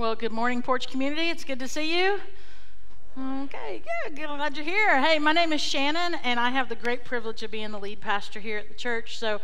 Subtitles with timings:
[0.00, 1.28] Well, good morning, Porch Community.
[1.28, 2.20] It's good to see you.
[3.18, 4.16] Okay, good.
[4.16, 4.98] Glad you're here.
[4.98, 8.00] Hey, my name is Shannon, and I have the great privilege of being the lead
[8.00, 9.18] pastor here at the church.
[9.18, 9.42] So,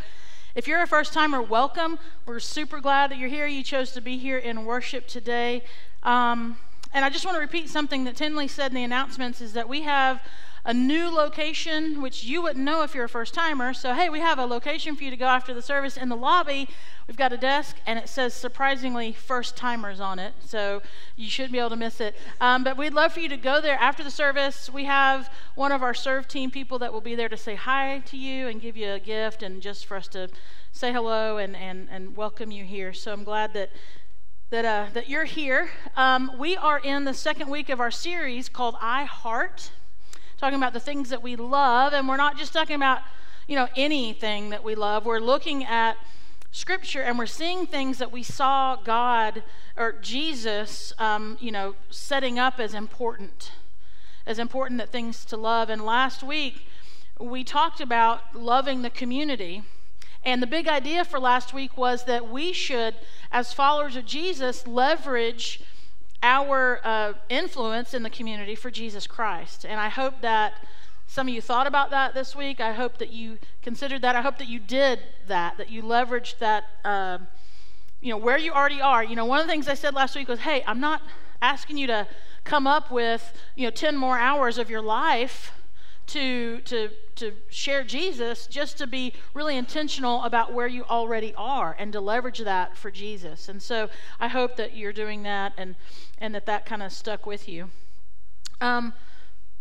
[0.54, 1.98] if you're a first timer, welcome.
[2.24, 3.46] We're super glad that you're here.
[3.46, 5.62] You chose to be here in worship today.
[6.02, 6.56] Um,
[6.94, 9.68] and I just want to repeat something that Tinley said in the announcements is that
[9.68, 10.22] we have
[10.66, 13.72] a new location, which you wouldn't know if you're a first timer.
[13.72, 16.16] So, hey, we have a location for you to go after the service in the
[16.16, 16.68] lobby.
[17.06, 20.34] We've got a desk, and it says surprisingly first timers on it.
[20.44, 20.82] So,
[21.14, 22.16] you shouldn't be able to miss it.
[22.40, 24.68] Um, but we'd love for you to go there after the service.
[24.68, 28.02] We have one of our serve team people that will be there to say hi
[28.06, 30.28] to you and give you a gift and just for us to
[30.72, 32.92] say hello and, and, and welcome you here.
[32.92, 33.70] So, I'm glad that
[34.50, 35.70] that, uh, that you're here.
[35.96, 39.70] Um, we are in the second week of our series called I Heart
[40.38, 43.00] talking about the things that we love, and we're not just talking about,
[43.46, 45.06] you know, anything that we love.
[45.06, 45.96] We're looking at
[46.56, 49.42] Scripture and we're seeing things that we saw God
[49.76, 53.52] or Jesus, um, you know, setting up as important,
[54.26, 55.68] as important that things to love.
[55.68, 56.66] And last week
[57.20, 59.64] we talked about loving the community.
[60.24, 62.94] And the big idea for last week was that we should,
[63.30, 65.60] as followers of Jesus, leverage
[66.26, 69.64] our uh, influence in the community for Jesus Christ.
[69.64, 70.54] And I hope that
[71.06, 72.60] some of you thought about that this week.
[72.60, 74.16] I hope that you considered that.
[74.16, 74.98] I hope that you did
[75.28, 77.18] that, that you leveraged that, uh,
[78.00, 79.04] you know, where you already are.
[79.04, 81.00] You know, one of the things I said last week was, hey, I'm not
[81.40, 82.08] asking you to
[82.42, 85.52] come up with, you know, 10 more hours of your life
[86.06, 91.74] to, to, to share Jesus, just to be really intentional about where you already are
[91.78, 93.48] and to leverage that for Jesus.
[93.48, 93.88] And so
[94.20, 95.74] I hope that you're doing that and,
[96.18, 97.70] and that that kind of stuck with you.
[98.60, 98.94] Um,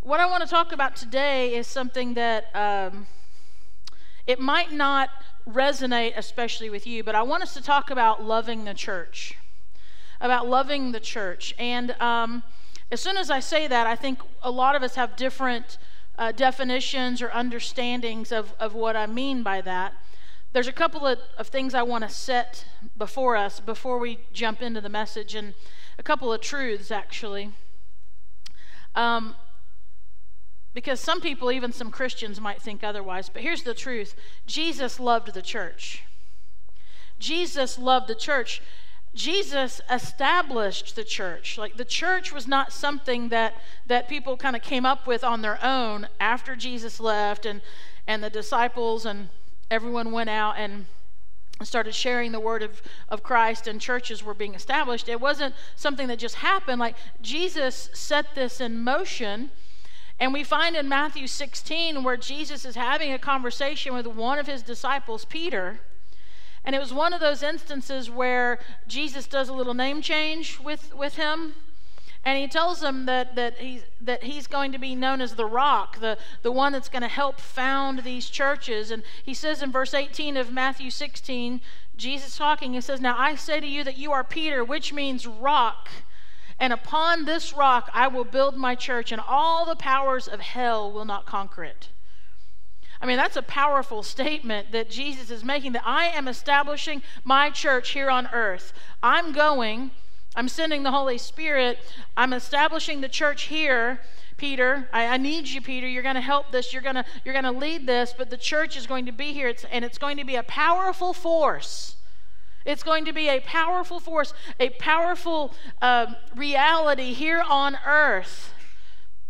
[0.01, 3.07] what I want to talk about today is something that um,
[4.27, 5.09] it might not
[5.49, 9.35] resonate especially with you, but I want us to talk about loving the church.
[10.21, 11.55] About loving the church.
[11.57, 12.43] And um,
[12.91, 15.77] as soon as I say that, I think a lot of us have different
[16.17, 19.93] uh, definitions or understandings of, of what I mean by that.
[20.53, 22.65] There's a couple of, of things I want to set
[22.97, 25.53] before us before we jump into the message, and
[25.99, 27.51] a couple of truths actually.
[28.95, 29.35] Um,
[30.73, 33.29] because some people, even some Christians, might think otherwise.
[33.29, 34.15] But here's the truth
[34.45, 36.03] Jesus loved the church.
[37.17, 38.61] Jesus loved the church.
[39.15, 41.57] Jesus established the church.
[41.57, 43.55] Like the church was not something that
[43.87, 47.61] that people kind of came up with on their own after Jesus left and
[48.05, 49.29] and the disciples and
[49.71, 50.85] everyone went out and
[51.63, 55.07] started sharing the word of, of Christ and churches were being established.
[55.07, 56.79] It wasn't something that just happened.
[56.79, 59.51] Like Jesus set this in motion.
[60.19, 64.47] And we find in Matthew 16 where Jesus is having a conversation with one of
[64.47, 65.79] his disciples, Peter.
[66.65, 70.95] And it was one of those instances where Jesus does a little name change with,
[70.95, 71.53] with him.
[72.25, 75.45] And he tells him that, that, he's, that he's going to be known as the
[75.45, 78.89] rock, the, the one that's going to help found these churches.
[78.89, 81.61] And he says in verse 18 of Matthew 16,
[81.95, 85.27] Jesus talking, he says, Now I say to you that you are Peter, which means
[85.27, 85.87] rock.
[86.59, 90.91] And upon this rock I will build my church, and all the powers of hell
[90.91, 91.89] will not conquer it.
[93.05, 97.51] I mean, that's a powerful statement that Jesus is making that I am establishing my
[97.51, 98.73] church here on earth.
[99.03, 99.91] I'm going,
[100.35, 101.77] I'm sending the Holy Spirit,
[102.17, 104.01] I'm establishing the church here.
[104.37, 105.87] Peter, I, I need you, Peter.
[105.87, 106.73] You're going to help this.
[106.73, 108.11] You're going to you're going to lead this.
[108.17, 110.43] But the church is going to be here, it's, and it's going to be a
[110.43, 111.97] powerful force.
[112.65, 118.51] It's going to be a powerful force, a powerful uh, reality here on earth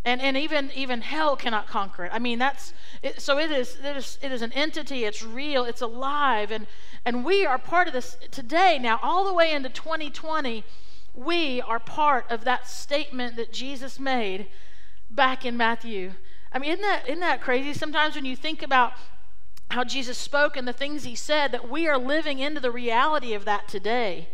[0.05, 2.11] and, and even, even hell cannot conquer it.
[2.13, 4.19] I mean, that's it, so it is, it is.
[4.21, 5.03] It is an entity.
[5.03, 5.65] It's real.
[5.65, 6.67] It's alive, and
[7.05, 8.79] and we are part of this today.
[8.79, 10.63] Now, all the way into 2020,
[11.13, 14.47] we are part of that statement that Jesus made
[15.09, 16.13] back in Matthew.
[16.51, 17.73] I mean, isn't that isn't that crazy?
[17.73, 18.93] Sometimes when you think about
[19.71, 23.33] how Jesus spoke and the things he said, that we are living into the reality
[23.33, 24.29] of that today.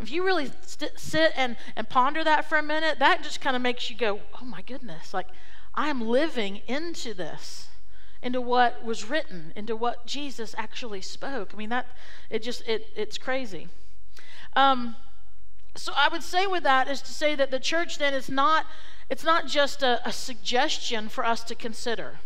[0.00, 3.54] If you really st- sit and, and ponder that for a minute, that just kind
[3.54, 5.28] of makes you go, oh my goodness, like
[5.74, 7.68] I'm living into this,
[8.22, 11.52] into what was written, into what Jesus actually spoke.
[11.54, 11.86] I mean, that,
[12.30, 13.68] it just, it, it's crazy.
[14.56, 14.96] Um,
[15.76, 18.66] so I would say with that is to say that the church then is not,
[19.10, 22.20] it's not just a, a suggestion for us to consider.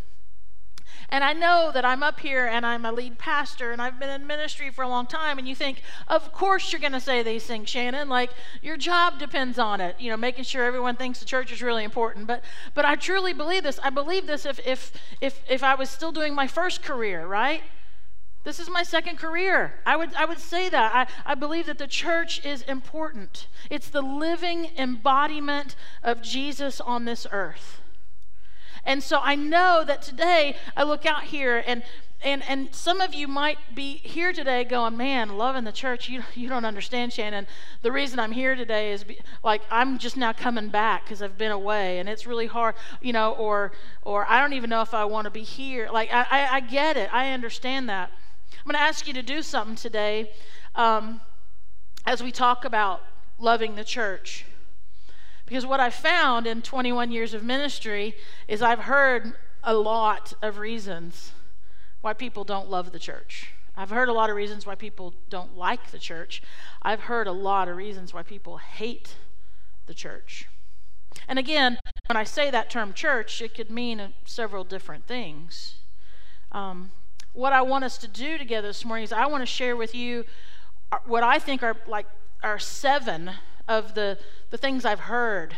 [1.10, 4.10] And I know that I'm up here and I'm a lead pastor and I've been
[4.10, 5.38] in ministry for a long time.
[5.38, 8.10] And you think, of course you're going to say these things, Shannon.
[8.10, 9.96] Like your job depends on it.
[9.99, 12.26] You know, making sure everyone thinks the church is really important.
[12.26, 12.44] But
[12.75, 13.81] but I truly believe this.
[13.82, 17.62] I believe this if if if if I was still doing my first career, right?
[18.44, 19.75] This is my second career.
[19.84, 20.94] I would, I would say that.
[20.94, 23.46] I, I believe that the church is important.
[23.69, 27.82] It's the living embodiment of Jesus on this earth.
[28.88, 31.82] And so I know that today I look out here and
[32.25, 36.08] and and some of you might be here today going man loving the church.
[36.08, 37.46] You, you don't understand shannon.
[37.82, 41.37] The reason i'm here today is be, like i'm just now coming back because i've
[41.37, 44.94] been away and it's really hard you know or or i don't even know if
[44.94, 45.91] i want to be here.
[45.93, 47.12] Like I, I, I get it.
[47.12, 48.11] I understand that.
[48.52, 50.32] I'm going to ask you to do something today
[50.75, 51.20] um,
[52.06, 53.02] as we talk about
[53.38, 54.46] loving the church
[55.49, 58.15] because what i found in 21 years of ministry
[58.47, 61.33] is i've heard a lot of reasons
[62.00, 63.53] why people don't love the church.
[63.77, 66.43] I've heard a lot of reasons why people don't like the church.
[66.83, 69.17] I've heard a lot of reasons why people hate
[69.87, 70.47] the church.
[71.29, 75.77] And again, when I say that term church, it could mean several different things.
[76.53, 76.91] Um,
[77.33, 79.94] what I want us to do together this morning is I want to share with
[79.94, 80.25] you
[80.91, 82.06] uh, what I think are like
[82.43, 83.33] are seven
[83.69, 84.19] of the,
[84.50, 85.55] the things I've heard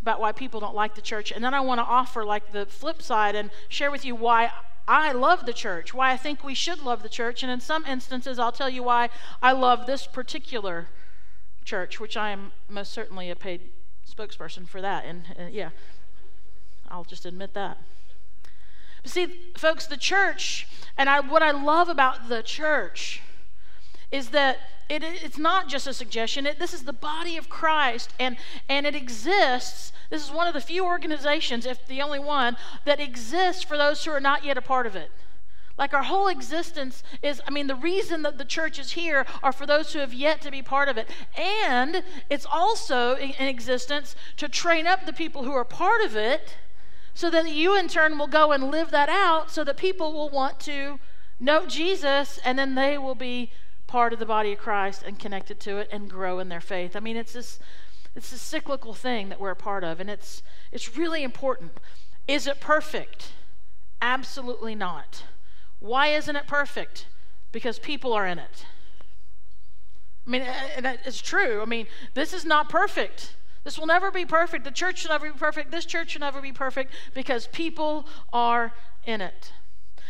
[0.00, 1.30] about why people don't like the church.
[1.30, 4.50] And then I want to offer like the flip side and share with you why
[4.86, 7.86] I love the church, why I think we should love the church, and in some
[7.86, 9.10] instances, I'll tell you why
[9.40, 10.88] I love this particular
[11.64, 13.70] church, which I am most certainly a paid
[14.10, 15.04] spokesperson for that.
[15.04, 15.70] And, and yeah,
[16.90, 17.78] I'll just admit that.
[19.02, 20.66] But see, folks, the church,
[20.98, 23.22] and I, what I love about the church
[24.12, 26.46] is that it, it's not just a suggestion.
[26.46, 28.36] It, this is the body of Christ, and,
[28.68, 33.00] and it exists this is one of the few organizations, if the only one, that
[33.00, 35.10] exists for those who are not yet a part of it.
[35.78, 39.52] Like our whole existence is, I mean, the reason that the church is here are
[39.52, 41.08] for those who have yet to be part of it.
[41.34, 46.56] And it's also in, existence to train up the people who are part of it
[47.14, 50.28] so that you in turn will go and live that out so that people will
[50.28, 51.00] want to
[51.40, 53.50] know Jesus and then they will be
[53.92, 56.96] part of the body of Christ and connected to it and grow in their faith.
[56.96, 57.60] I mean, it's this
[58.16, 61.72] it's a cyclical thing that we're a part of, and it's, it's really important.
[62.26, 63.32] Is it perfect?
[64.00, 65.24] Absolutely not.
[65.78, 67.06] Why isn't it perfect?
[67.52, 68.64] Because people are in it.
[70.26, 71.60] I mean, and it's true.
[71.60, 73.34] I mean, this is not perfect.
[73.64, 74.64] This will never be perfect.
[74.64, 75.70] The church should never be perfect.
[75.70, 78.72] This church should never be perfect because people are
[79.04, 79.52] in it.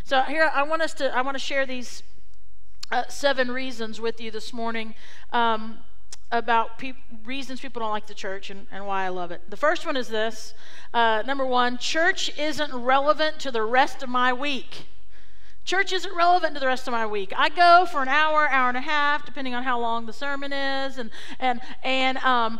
[0.05, 1.17] So here, I want us to.
[1.17, 2.03] I want to share these
[2.91, 4.95] uh, seven reasons with you this morning.
[5.33, 5.79] Um,
[6.33, 6.95] about pe-
[7.27, 9.43] reasons people don't like the church and, and, why I love it.
[9.51, 10.55] The first one is this
[10.95, 14.87] uh, number one, church isn't relevant to the rest of my week.
[15.65, 17.33] Church isn't relevant to the rest of my week.
[17.37, 20.53] I go for an hour, hour and a half, depending on how long the sermon
[20.53, 22.59] is, and and and um,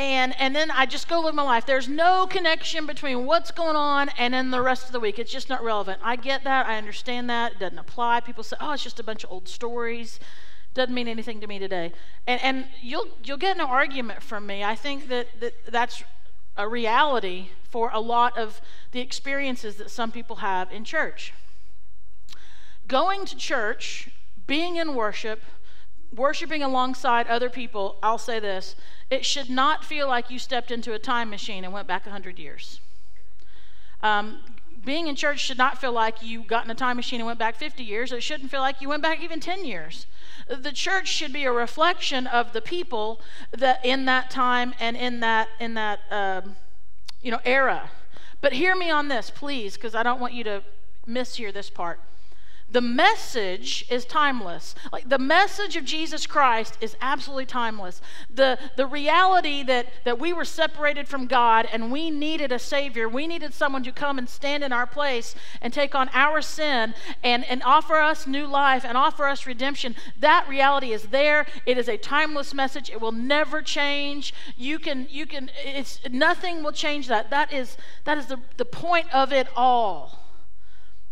[0.00, 1.66] and and then I just go live my life.
[1.66, 5.18] There's no connection between what's going on and then the rest of the week.
[5.18, 6.00] It's just not relevant.
[6.02, 6.66] I get that.
[6.66, 7.52] I understand that.
[7.52, 8.20] It doesn't apply.
[8.20, 10.18] People say, "Oh, it's just a bunch of old stories."
[10.72, 11.92] doesn't mean anything to me today.
[12.26, 14.62] And, and you'll, you'll get no argument from me.
[14.62, 16.04] I think that, that that's
[16.56, 18.60] a reality for a lot of
[18.92, 21.32] the experiences that some people have in church.
[22.86, 24.10] Going to church,
[24.46, 25.42] being in worship,
[26.14, 28.76] worshiping alongside other people, I'll say this
[29.10, 32.38] it should not feel like you stepped into a time machine and went back 100
[32.38, 32.80] years.
[34.02, 34.38] Um,
[34.84, 37.38] being in church should not feel like you got in a time machine and went
[37.38, 38.12] back 50 years.
[38.12, 40.06] It shouldn't feel like you went back even 10 years
[40.50, 43.20] the church should be a reflection of the people
[43.52, 46.56] that in that time and in that in that um,
[47.22, 47.90] you know era.
[48.40, 50.62] But hear me on this, please, because I don't want you to
[51.06, 52.00] mishear this part
[52.72, 54.74] the message is timeless.
[54.92, 58.00] Like the message of Jesus Christ is absolutely timeless.
[58.32, 63.08] The, the reality that, that we were separated from God and we needed a Savior,
[63.08, 66.94] we needed someone to come and stand in our place and take on our sin
[67.24, 69.96] and, and offer us new life and offer us redemption.
[70.18, 71.46] That reality is there.
[71.66, 72.88] It is a timeless message.
[72.88, 74.32] It will never change.
[74.56, 77.30] You can, you can, it's, nothing will change that.
[77.30, 80.19] That is, that is the, the point of it all.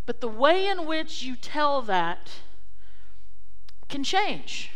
[0.09, 2.31] But the way in which you tell that
[3.89, 4.71] can change.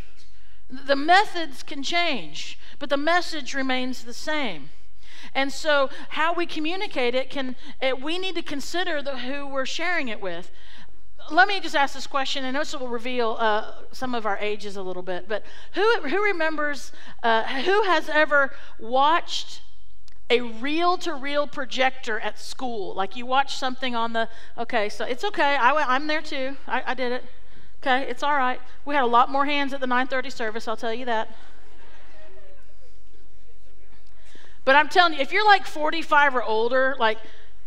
[0.70, 4.70] The methods can change, but the message remains the same.
[5.34, 9.66] And so, how we communicate it can, it, we need to consider the, who we're
[9.66, 10.52] sharing it with.
[11.32, 14.78] Let me just ask this question, and this will reveal uh, some of our ages
[14.78, 15.28] a little bit.
[15.28, 16.92] But who, who remembers,
[17.24, 19.62] uh, who has ever watched
[20.34, 22.96] a reel to reel projector at school.
[22.96, 25.56] Like you watch something on the, okay, so it's okay.
[25.56, 26.58] I, am there too.
[26.68, 27.24] I, I did it.
[27.82, 28.60] Okay, it's all right.
[28.84, 30.68] We had a lot more hands at the 9:30 service.
[30.68, 31.36] I'll tell you that.
[34.66, 37.20] But I'm telling you, if you're like 45 or older, like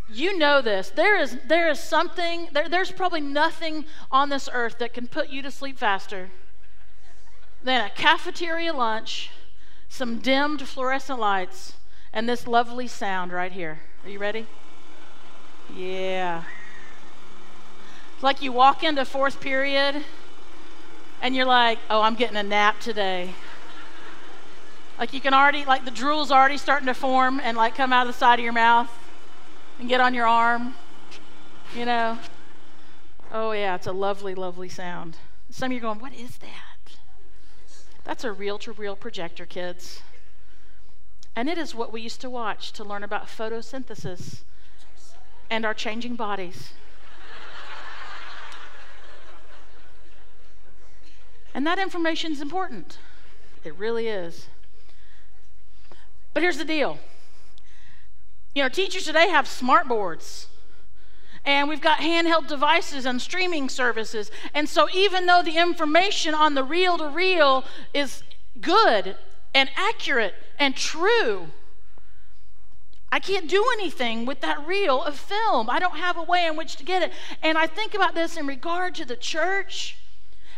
[0.09, 0.91] you know this.
[0.91, 5.29] There is, there is something, there, there's probably nothing on this earth that can put
[5.29, 6.31] you to sleep faster
[7.63, 9.31] than a cafeteria lunch,
[9.89, 11.75] some dimmed fluorescent lights,
[12.17, 13.79] and this lovely sound right here.
[14.03, 14.47] Are you ready?
[15.77, 16.45] Yeah.
[18.15, 20.03] It's like you walk into fourth period
[21.21, 23.35] and you're like, oh, I'm getting a nap today.
[24.99, 28.07] Like you can already, like the drool's already starting to form and like come out
[28.07, 28.91] of the side of your mouth
[29.79, 30.75] and get on your arm,
[31.77, 32.19] you know.
[33.31, 35.19] Oh, yeah, it's a lovely, lovely sound.
[35.51, 36.97] Some of you are going, what is that?
[38.05, 40.01] That's a reel to reel projector, kids.
[41.37, 44.39] And it is what we used to watch to learn about photosynthesis
[45.51, 46.73] and our changing bodies.
[51.55, 52.99] and that information is important.
[53.65, 54.49] It really is.
[56.33, 56.99] But here's the deal
[58.55, 60.49] you know, teachers today have smart boards.
[61.45, 64.31] And we've got handheld devices and streaming services.
[64.55, 67.65] And so, even though the information on the reel to reel
[67.95, 68.23] is
[68.61, 69.17] good
[69.57, 71.49] and accurate and true,
[73.11, 75.71] I can't do anything with that reel of film.
[75.71, 77.11] I don't have a way in which to get it.
[77.43, 79.97] And I think about this in regard to the church.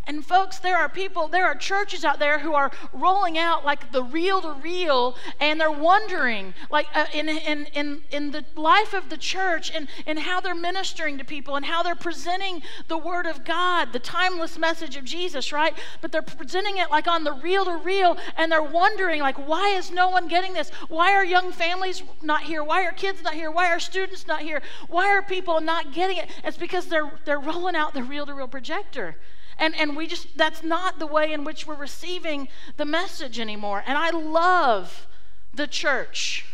[0.08, 3.92] And folks, there are people, there are churches out there who are rolling out like
[3.92, 8.94] the reel to reel, and they're wondering, like uh, in, in, in, in the life
[8.94, 12.96] of the church and, and how they're ministering to people and how they're presenting the
[12.96, 15.76] Word of God, the timeless message of Jesus, right?
[16.00, 19.68] But they're presenting it like on the reel to reel, and they're wondering, like, why
[19.76, 20.70] is no one getting this?
[20.88, 22.64] Why are young families not here?
[22.64, 23.50] Why are kids not here?
[23.50, 24.62] Why are students not here?
[24.88, 26.30] Why are people not getting it?
[26.44, 29.18] It's because they're, they're rolling out the reel to reel projector.
[29.58, 33.82] And, and we just, that's not the way in which we're receiving the message anymore.
[33.86, 35.06] And I love
[35.52, 36.44] the church.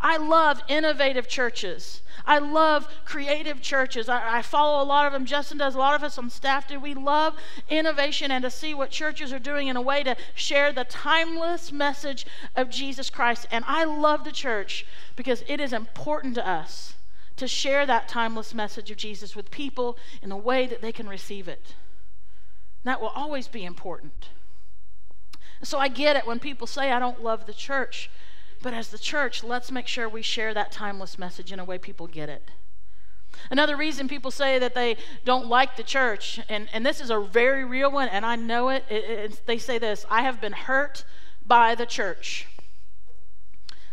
[0.00, 2.02] I love innovative churches.
[2.26, 4.08] I love creative churches.
[4.08, 5.26] I, I, follow a lot of them.
[5.26, 5.74] Justin does.
[5.74, 6.78] A lot of us on staff do.
[6.78, 7.34] We love
[7.68, 11.72] innovation and to see what churches are doing in a way to share the timeless
[11.72, 13.46] message of Jesus Christ.
[13.50, 16.94] And I love the church because it is important to us
[17.36, 21.08] to share that timeless message of Jesus with people in a way that they can
[21.08, 21.74] receive it.
[22.84, 24.28] That will always be important.
[25.62, 28.10] So I get it when people say, I don't love the church.
[28.62, 31.78] But as the church, let's make sure we share that timeless message in a way
[31.78, 32.50] people get it.
[33.50, 37.20] Another reason people say that they don't like the church, and, and this is a
[37.20, 40.52] very real one, and I know it, it, it they say this I have been
[40.52, 41.04] hurt
[41.44, 42.46] by the church.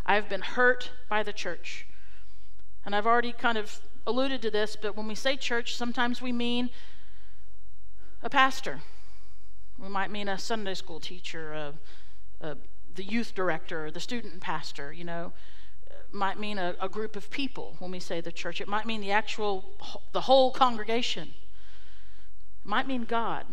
[0.05, 1.85] I have been hurt by the church.
[2.85, 6.31] And I've already kind of alluded to this, but when we say church, sometimes we
[6.31, 6.69] mean
[8.21, 8.81] a pastor.
[9.77, 11.73] We might mean a Sunday school teacher, a,
[12.41, 12.57] a,
[12.95, 15.31] the youth director, the student pastor, you know.
[15.87, 18.59] It might mean a, a group of people when we say the church.
[18.59, 19.65] It might mean the actual,
[20.11, 21.29] the whole congregation.
[22.65, 23.45] It might mean God.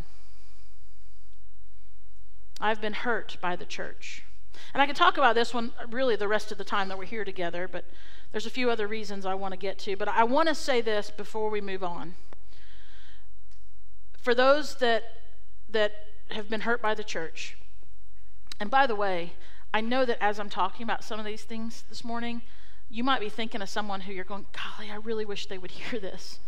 [2.60, 4.24] I've been hurt by the church.
[4.72, 7.04] And I could talk about this one really the rest of the time that we're
[7.04, 7.84] here together, but
[8.32, 9.96] there's a few other reasons I want to get to.
[9.96, 12.14] But I want to say this before we move on
[14.26, 15.04] for those that
[15.68, 15.92] that
[16.32, 17.56] have been hurt by the church.
[18.58, 19.34] And by the way,
[19.72, 22.42] I know that as I'm talking about some of these things this morning,
[22.90, 25.70] you might be thinking of someone who you're going, golly, I really wish they would
[25.80, 26.40] hear this.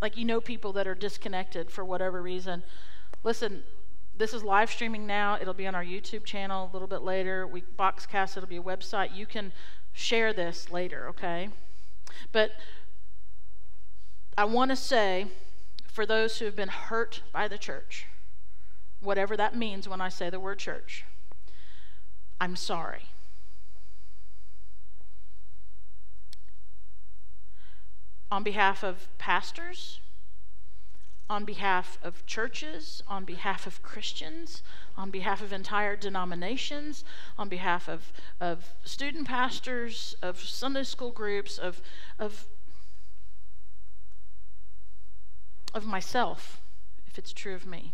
[0.00, 2.62] Like you know people that are disconnected for whatever reason.
[3.24, 3.62] Listen,
[4.16, 5.36] this is live streaming now.
[5.38, 7.46] It'll be on our YouTube channel a little bit later.
[7.46, 9.14] We Boxcast, it'll be a website.
[9.14, 9.52] You can
[9.92, 11.50] share this later, okay?
[12.32, 12.52] But
[14.38, 15.26] I want to say
[15.96, 18.04] for those who have been hurt by the church,
[19.00, 21.06] whatever that means when I say the word church,
[22.38, 23.06] I'm sorry.
[28.30, 30.00] On behalf of pastors,
[31.30, 34.62] on behalf of churches, on behalf of Christians,
[34.98, 37.04] on behalf of entire denominations,
[37.38, 41.80] on behalf of, of student pastors, of Sunday school groups, of,
[42.18, 42.44] of
[45.76, 46.60] of myself,
[47.06, 47.92] if it's true of me,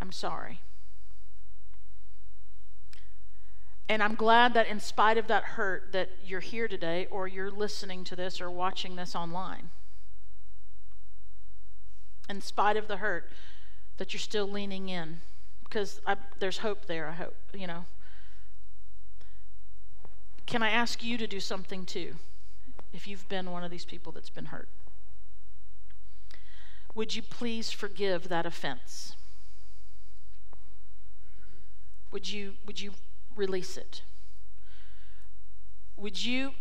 [0.00, 0.60] I'm sorry.
[3.88, 7.50] And I'm glad that in spite of that hurt that you're here today or you're
[7.50, 9.70] listening to this or watching this online.
[12.28, 13.28] In spite of the hurt
[13.96, 15.20] that you're still leaning in
[15.64, 17.84] because I, there's hope there, I hope, you know.
[20.46, 22.14] Can I ask you to do something too
[22.92, 24.68] if you've been one of these people that's been hurt?
[26.94, 29.14] Would you please forgive that offense?
[32.10, 32.92] Would you, would you
[33.36, 34.02] release it?
[35.96, 36.52] Would you,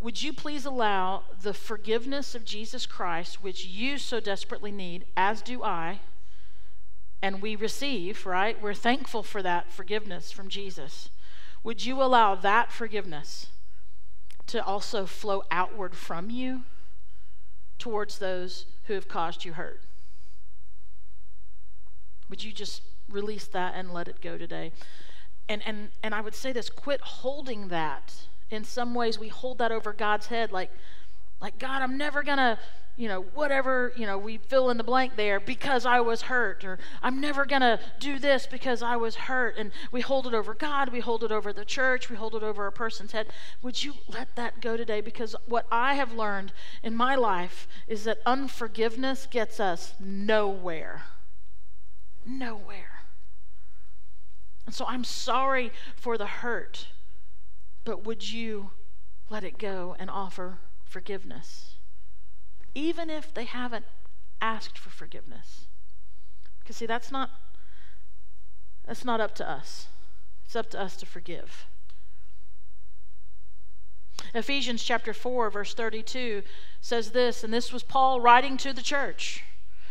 [0.00, 5.42] would you please allow the forgiveness of Jesus Christ, which you so desperately need, as
[5.42, 6.00] do I,
[7.22, 8.60] and we receive, right?
[8.60, 11.10] We're thankful for that forgiveness from Jesus.
[11.62, 13.48] Would you allow that forgiveness
[14.46, 16.62] to also flow outward from you
[17.78, 19.82] towards those who have caused you hurt?
[22.28, 24.72] Would you just release that and let it go today?
[25.48, 28.14] And, and, and I would say this quit holding that.
[28.50, 30.70] In some ways, we hold that over God's head like,
[31.40, 32.58] like God, I'm never going to
[32.98, 36.64] you know, whatever, you know, we fill in the blank there because I was hurt,
[36.64, 39.56] or I'm never going to do this because I was hurt.
[39.56, 42.42] And we hold it over God, we hold it over the church, we hold it
[42.42, 43.28] over a person's head.
[43.62, 45.00] Would you let that go today?
[45.00, 46.52] Because what I have learned
[46.82, 51.04] in my life is that unforgiveness gets us nowhere.
[52.26, 53.04] Nowhere.
[54.66, 56.88] And so I'm sorry for the hurt,
[57.84, 58.72] but would you
[59.30, 61.77] let it go and offer forgiveness?
[62.78, 63.84] Even if they haven't
[64.40, 65.66] asked for forgiveness.
[66.60, 67.30] Because see, that's not
[68.86, 69.88] that's not up to us.
[70.44, 71.66] It's up to us to forgive.
[74.32, 76.42] Ephesians chapter 4 verse 32
[76.80, 79.42] says this, and this was Paul writing to the church.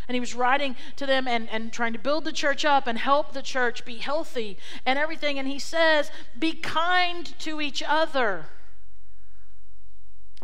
[0.07, 2.97] And he was writing to them and, and trying to build the church up and
[2.97, 5.37] help the church be healthy and everything.
[5.37, 8.45] And he says, Be kind to each other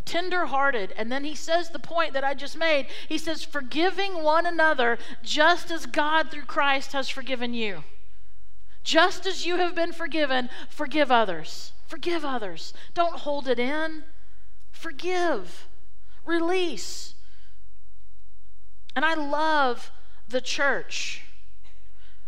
[0.06, 0.94] tenderhearted.
[0.98, 2.88] And then he says the point that I just made.
[3.08, 7.84] He says, forgiving one another just as God through Christ has forgiven you.
[8.84, 11.72] Just as you have been forgiven, forgive others.
[11.88, 12.74] Forgive others.
[12.94, 14.04] Don't hold it in.
[14.72, 15.68] Forgive.
[16.26, 17.13] Release.
[18.96, 19.92] And I love
[20.28, 21.24] the church.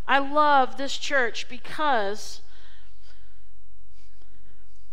[0.07, 2.41] I love this church because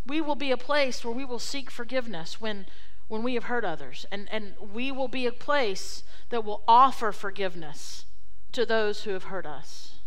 [0.05, 2.65] we will be a place where we will seek forgiveness when,
[3.07, 4.05] when we have hurt others.
[4.11, 8.05] And, and we will be a place that will offer forgiveness
[8.51, 9.99] to those who have hurt us.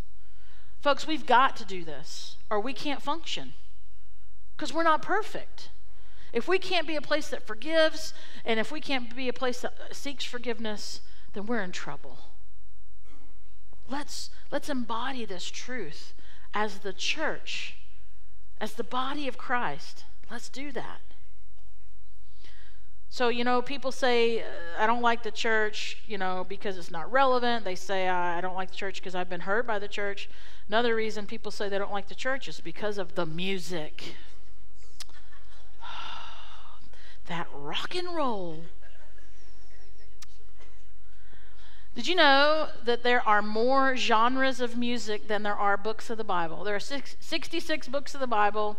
[0.81, 3.55] Folks, we've got to do this, or we can't function
[4.57, 5.71] because we're not perfect.
[6.33, 8.13] If we can't be a place that forgives,
[8.45, 11.01] and if we can't be a place that seeks forgiveness,
[11.33, 12.19] then we're in trouble.
[13.89, 16.15] Let's, let's embody this truth
[16.53, 17.77] as the church
[18.61, 20.05] as the body of Christ.
[20.31, 21.01] Let's do that.
[23.09, 24.45] So, you know, people say, uh,
[24.79, 27.65] I don't like the church, you know, because it's not relevant.
[27.65, 30.29] They say, I don't like the church because I've been hurt by the church.
[30.69, 34.17] Another reason people say they don't like the church is because of the music.
[37.27, 38.65] that rock and roll.
[41.97, 46.19] Did you know that there are more genres of music than there are books of
[46.19, 46.63] the Bible?
[46.63, 48.77] There are six, 66 books of the Bible.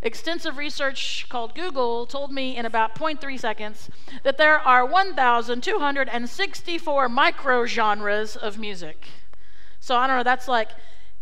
[0.00, 3.90] Extensive research called Google told me in about 0.3 seconds
[4.22, 9.08] that there are 1,264 micro genres of music.
[9.80, 10.68] So I don't know, that's like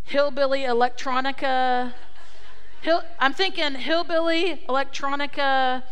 [0.02, 1.94] hillbilly electronica.
[2.82, 5.84] Hill, I'm thinking hillbilly electronica,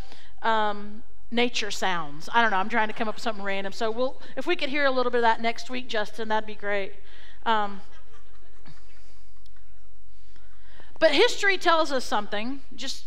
[0.42, 2.28] um, nature sounds.
[2.32, 2.56] I don't know.
[2.56, 3.72] I'm trying to come up with something random.
[3.72, 6.46] So we'll, if we could hear a little bit of that next week, Justin, that'd
[6.46, 6.94] be great.
[7.44, 7.80] Um,
[10.98, 12.60] but history tells us something.
[12.74, 13.04] Just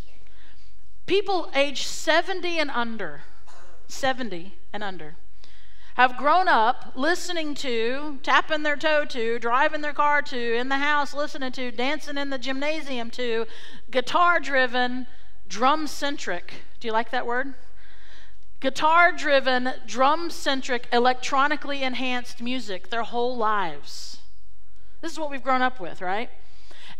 [1.05, 3.21] people age 70 and under,
[3.87, 5.15] 70 and under,
[5.95, 10.77] have grown up listening to, tapping their toe to, driving their car to, in the
[10.77, 13.45] house listening to, dancing in the gymnasium to,
[13.89, 15.05] guitar driven,
[15.49, 16.53] drum centric.
[16.79, 17.55] Do you like that word?
[18.61, 24.19] Guitar driven, drum centric, electronically enhanced music their whole lives.
[25.01, 26.29] This is what we've grown up with, right?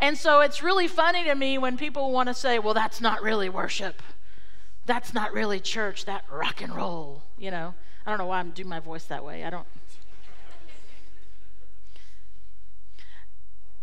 [0.02, 3.22] And so it's really funny to me when people want to say, well, that's not
[3.22, 4.02] really worship.
[4.88, 7.76] That's not really church, that rock and roll, you know.
[8.06, 9.44] I don't know why I'm doing my voice that way.
[9.44, 9.68] I don't.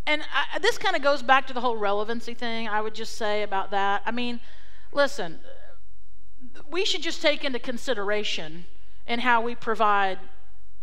[0.08, 3.16] And I, this kind of goes back to the whole relevancy thing, I would just
[3.16, 4.02] say about that.
[4.04, 4.40] I mean,
[4.92, 5.38] listen,
[6.70, 8.66] we should just take into consideration
[9.06, 10.18] in how we provide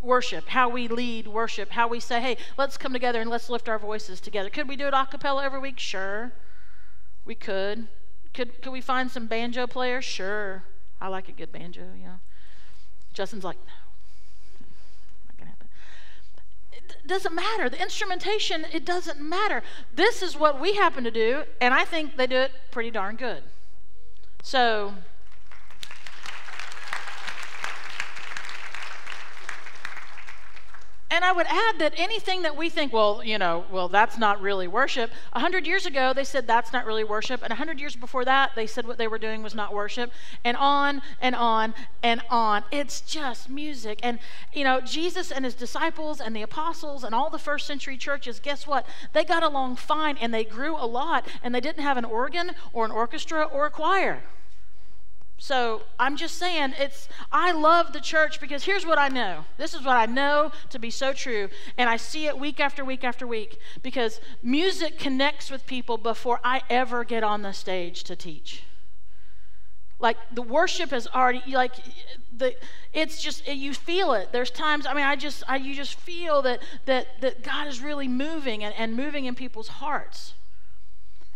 [0.01, 3.67] worship, how we lead worship, how we say, hey, let's come together and let's lift
[3.67, 4.49] our voices together.
[4.49, 5.79] Could we do it a cappella every week?
[5.79, 6.31] Sure.
[7.25, 7.87] We could.
[8.33, 10.05] Could, could we find some banjo players?
[10.05, 10.63] Sure.
[11.01, 12.19] I like a good banjo, you know.
[13.13, 14.67] Justin's like, no.
[15.27, 15.67] Not gonna happen.
[16.73, 17.69] It doesn't matter.
[17.69, 19.63] The instrumentation, it doesn't matter.
[19.95, 23.15] This is what we happen to do, and I think they do it pretty darn
[23.15, 23.43] good.
[24.43, 24.93] So
[31.15, 34.41] and I would add that anything that we think, well, you know, well, that's not
[34.41, 35.09] really worship.
[35.31, 38.25] A hundred years ago, they said that's not really worship, and a hundred years before
[38.25, 40.11] that, they said what they were doing was not worship,
[40.43, 41.73] and on and on
[42.03, 42.65] and on.
[42.69, 44.19] It's just music, and
[44.53, 48.41] you know, Jesus and his disciples and the apostles and all the first century churches.
[48.41, 48.85] Guess what?
[49.13, 52.51] They got along fine, and they grew a lot, and they didn't have an organ
[52.73, 54.21] or an orchestra or a choir.
[55.37, 59.45] So I'm just saying, it's I love the church because here's what I know.
[59.57, 62.85] This is what I know to be so true, and I see it week after
[62.85, 68.03] week after week because music connects with people before I ever get on the stage
[68.05, 68.63] to teach.
[69.99, 71.73] Like the worship is already like
[72.35, 72.55] the
[72.93, 74.31] it's just you feel it.
[74.31, 77.81] There's times I mean I just I, you just feel that that that God is
[77.81, 80.33] really moving and, and moving in people's hearts.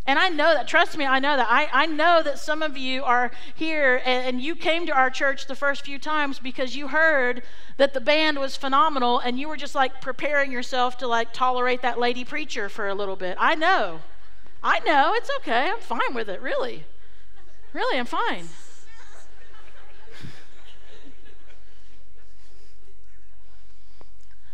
[0.10, 1.45] And I know that, trust me, I know that.
[1.52, 5.12] I, I know that some of you are here and, and, you came to our
[5.12, 7.43] church the first few times because you heard
[7.78, 11.84] that the band was phenomenal and you were just like preparing yourself to like tolerate
[11.84, 13.38] that lady preacher for a little bit.
[13.39, 14.00] I know.
[14.63, 15.13] I know.
[15.13, 15.69] It's okay.
[15.69, 16.86] I'm fine with it, really.
[17.72, 18.45] Really, I'm fine.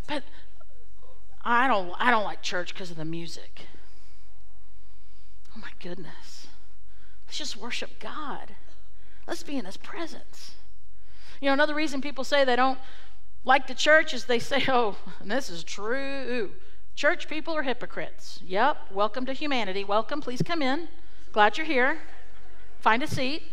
[0.05, 0.23] But
[1.45, 3.67] I don't I don't like church because of the music
[5.57, 6.47] Oh, goodness.
[7.27, 8.55] Let's just worship God.
[9.27, 10.55] Let's be in His presence.
[11.41, 12.79] You know, another reason people say they don't
[13.43, 16.51] like the church is they say, oh, and this is true.
[16.95, 18.39] Church people are hypocrites.
[18.45, 19.83] Yep, welcome to humanity.
[19.83, 20.87] Welcome, please come in.
[21.31, 21.99] Glad you're here.
[22.79, 23.43] Find a seat.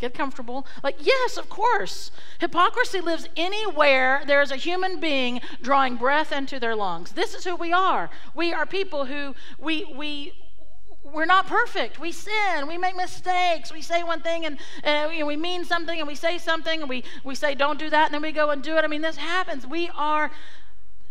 [0.00, 0.66] Get comfortable.
[0.82, 2.10] Like, yes, of course.
[2.40, 7.12] Hypocrisy lives anywhere there is a human being drawing breath into their lungs.
[7.12, 8.10] This is who we are.
[8.34, 10.32] We are people who we we
[11.12, 12.00] we're not perfect.
[12.00, 12.66] We sin.
[12.66, 13.72] We make mistakes.
[13.72, 16.80] We say one thing and, and you know, we mean something and we say something
[16.80, 18.84] and we, we say, don't do that, and then we go and do it.
[18.84, 19.66] I mean, this happens.
[19.66, 20.30] We are,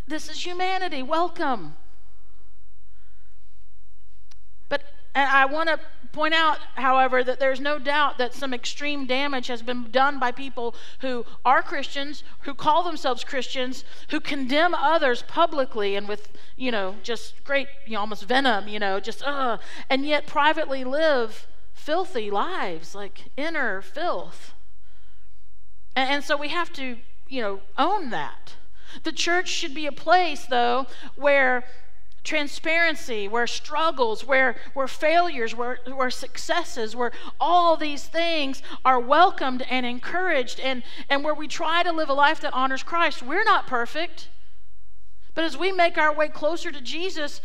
[0.06, 1.02] this is humanity.
[1.02, 1.74] Welcome.
[4.68, 4.82] But
[5.14, 5.78] and I want to
[6.12, 10.30] point out, however, that there's no doubt that some extreme damage has been done by
[10.30, 16.70] people who are Christians, who call themselves Christians, who condemn others publicly and with, you
[16.70, 21.46] know, just great, you know, almost venom, you know, just, uh, and yet privately live
[21.72, 24.52] filthy lives, like inner filth.
[25.96, 26.98] And, and so we have to,
[27.28, 28.54] you know, own that.
[29.04, 31.64] The church should be a place, though, where
[32.24, 39.62] transparency, where struggles, where, where failures, where, where successes, where all these things are welcomed
[39.68, 43.22] and encouraged, and, and where we try to live a life that honors Christ.
[43.22, 44.28] We're not perfect.
[45.34, 47.40] But as we make our way closer to Jesus,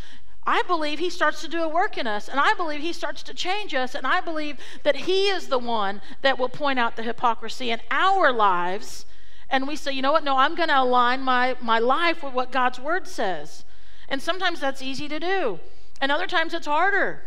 [0.45, 3.23] I believe He starts to do a work in us, and I believe He starts
[3.23, 6.95] to change us, and I believe that He is the one that will point out
[6.95, 9.05] the hypocrisy in our lives.
[9.49, 10.23] And we say, you know what?
[10.23, 13.65] No, I'm going to align my, my life with what God's Word says.
[14.07, 15.59] And sometimes that's easy to do,
[15.99, 17.23] and other times it's harder.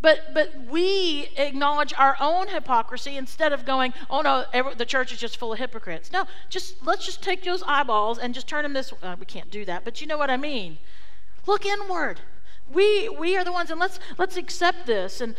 [0.00, 5.12] But, but we acknowledge our own hypocrisy instead of going, oh no, every, the church
[5.12, 6.10] is just full of hypocrites.
[6.10, 8.92] No, just let's just take those eyeballs and just turn them this.
[9.00, 10.78] Uh, we can't do that, but you know what I mean.
[11.46, 12.20] Look inward.
[12.72, 15.36] We we are the ones, and let's let's accept this and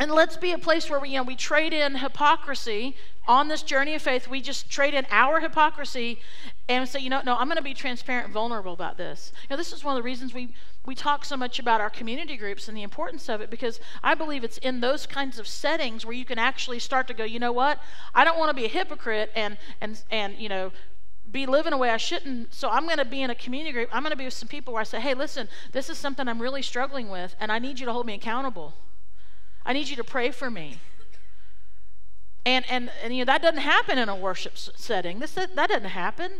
[0.00, 3.62] and let's be a place where we, you know, we trade in hypocrisy on this
[3.62, 4.28] journey of faith.
[4.28, 6.20] We just trade in our hypocrisy
[6.68, 9.32] and say, you know, no, I'm going to be transparent and vulnerable about this.
[9.42, 10.54] You know, this is one of the reasons we,
[10.86, 14.14] we talk so much about our community groups and the importance of it because I
[14.14, 17.40] believe it's in those kinds of settings where you can actually start to go, you
[17.40, 17.80] know what?
[18.14, 20.70] I don't want to be a hypocrite and, and, and you know,
[21.30, 22.54] be living a way I shouldn't.
[22.54, 23.88] So I'm going to be in a community group.
[23.92, 26.28] I'm going to be with some people where I say, hey, listen, this is something
[26.28, 28.74] I'm really struggling with, and I need you to hold me accountable.
[29.68, 30.78] I need you to pray for me.
[32.46, 35.18] And, and, and you know, that doesn't happen in a worship setting.
[35.18, 36.32] This, that doesn't happen.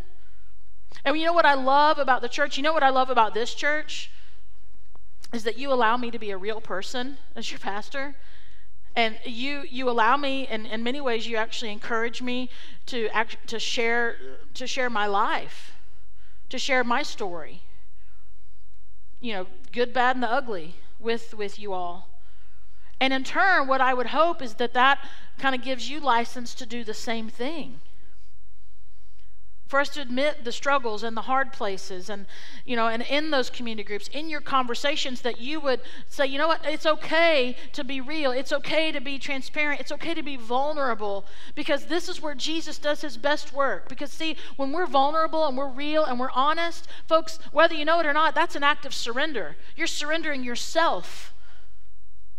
[1.05, 2.57] And you know what I love about the church?
[2.57, 4.11] You know what I love about this church?
[5.35, 8.15] Is that you allow me to be a real person as your pastor.
[8.97, 12.49] And you, you allow me, and in many ways, you actually encourage me
[12.87, 14.17] to, act, to, share,
[14.55, 15.75] to share my life,
[16.49, 17.61] to share my story.
[19.21, 22.09] You know, good, bad, and the ugly with, with you all.
[23.01, 24.99] And in turn, what I would hope is that that
[25.39, 27.81] kind of gives you license to do the same thing.
[29.69, 32.25] For us to admit the struggles and the hard places, and
[32.65, 36.39] you know, and in those community groups, in your conversations, that you would say, you
[36.39, 40.23] know what, it's okay to be real, it's okay to be transparent, it's okay to
[40.23, 43.91] be vulnerable, because this is where Jesus does his best work.
[43.91, 48.01] Because, see, when we're vulnerable and we're real and we're honest, folks, whether you know
[48.01, 49.55] it or not, that's an act of surrender.
[49.77, 51.35] You're surrendering yourself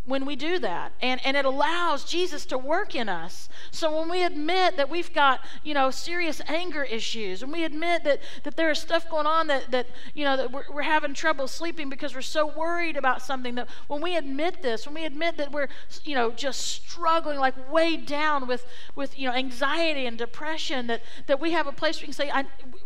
[0.10, 0.91] when we do that.
[1.02, 3.48] And, and it allows Jesus to work in us.
[3.72, 8.04] So when we admit that we've got, you know, serious anger issues, and we admit
[8.04, 11.13] that, that there is stuff going on that, that you know, that we're, we're having
[11.13, 15.06] trouble sleeping because we're so worried about something, that when we admit this, when we
[15.06, 15.69] admit that we're,
[16.04, 21.02] you know, just struggling, like way down with, with you know, anxiety and depression, that,
[21.28, 22.32] that we have a place where we can say,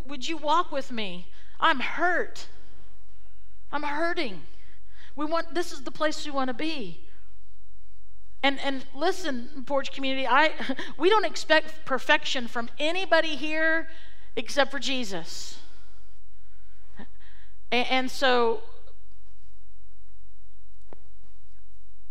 [0.05, 1.27] would you walk with me?
[1.59, 2.47] I'm hurt.
[3.71, 4.41] I'm hurting.
[5.15, 7.02] We want this is the place we want to be.
[8.43, 10.51] And, and listen, Porch community, I,
[10.97, 13.87] we don't expect perfection from anybody here
[14.35, 15.59] except for Jesus.
[17.71, 18.61] And, and so,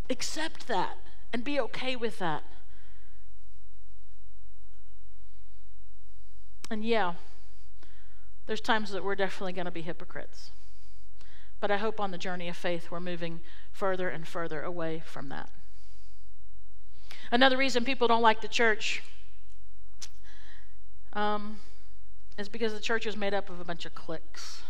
[0.09, 0.97] accept that
[1.35, 2.45] and be okay with that.
[6.71, 7.15] And yeah,
[8.47, 10.51] there's times that we're definitely going to be hypocrites.
[11.61, 13.41] But I hope on the journey of faith we're moving
[13.71, 15.51] further and further away from that.
[17.33, 19.03] Another reason people don't like the church
[21.15, 21.61] um,
[22.37, 24.61] is because the church is made up of a bunch of cliques.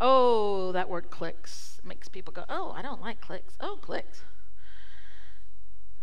[0.00, 3.54] Oh, that word cliques makes people go, oh, I don't like cliques.
[3.60, 4.22] Oh, cliques.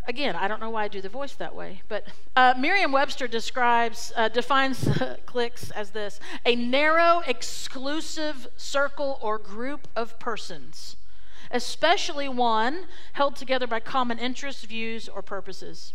[0.07, 4.13] Again, I don't know why I do the voice that way, but uh, Merriam-Webster describes,
[4.15, 4.87] uh, defines
[5.25, 10.95] cliques as this: a narrow, exclusive circle or group of persons
[11.51, 15.93] especially one held together by common interests, views, or purposes.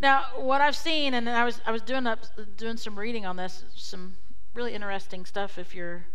[0.00, 2.20] Now, what I've seen, and I was I was doing up
[2.56, 4.16] doing some reading on this, some
[4.54, 5.58] really interesting stuff.
[5.58, 6.06] If you're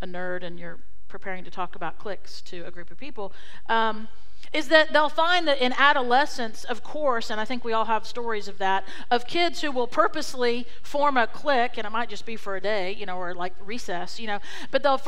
[0.00, 0.78] a nerd and you're
[1.08, 3.32] preparing to talk about cliques to a group of people,
[3.68, 4.08] um,
[4.52, 8.06] is that they'll find that in adolescence, of course, and I think we all have
[8.06, 12.24] stories of that, of kids who will purposely form a clique, and it might just
[12.24, 14.38] be for a day, you know, or like recess, you know,
[14.70, 15.00] but they'll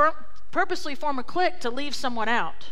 [0.51, 2.70] purposely form a clique to leave someone out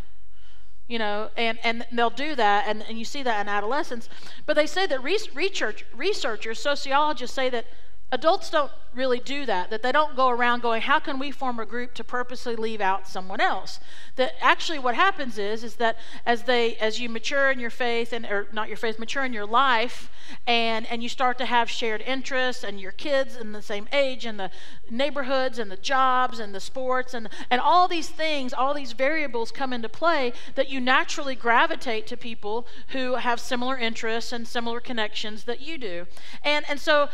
[0.88, 4.08] you know, and, and they'll do that, and, and you see that in adolescence.
[4.46, 7.66] But they say that research, researchers, sociologists say that
[8.10, 11.60] adults don't really do that that they don't go around going how can we form
[11.60, 13.80] a group to purposely leave out someone else?
[14.16, 18.12] That actually what happens is is that as they as you mature in your faith
[18.12, 20.10] and or not your faith mature in your life
[20.46, 24.24] and and you start to have shared interests and your kids in the same age
[24.24, 24.50] and the
[24.90, 29.52] neighborhoods and the jobs and the sports and and all these things all these variables
[29.52, 34.80] come into play that you naturally gravitate to people who have similar interests and similar
[34.80, 36.06] connections that you do.
[36.42, 37.08] And and so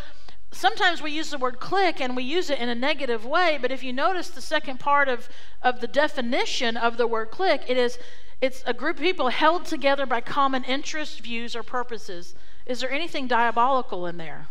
[0.55, 3.71] sometimes we use the word clique and we use it in a negative way, but
[3.71, 5.29] if you notice the second part of,
[5.63, 7.99] of the definition of the word clique, it is
[8.41, 12.35] it's a group of people held together by common interests, views, or purposes.
[12.67, 14.49] Is there anything diabolical in there?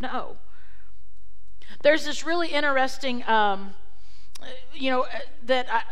[0.00, 0.38] No.
[1.82, 3.74] There's this really interesting, um,
[4.74, 5.82] you know, uh, that I,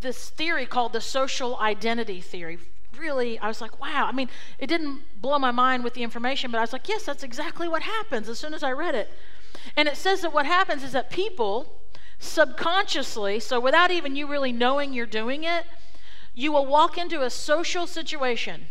[0.00, 2.58] this theory called the social identity theory
[2.96, 4.06] really, I was like, wow.
[4.06, 7.04] I mean, it didn't blow my mind with the information, but I was like, yes,
[7.04, 9.10] that's exactly what happens as soon as I read it.
[9.76, 11.80] And it says that what happens is that people
[12.18, 15.64] subconsciously, so without even you really knowing you're doing it,
[16.34, 18.66] you will walk into a social situation